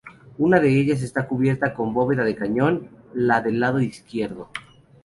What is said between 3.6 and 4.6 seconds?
izquierdo.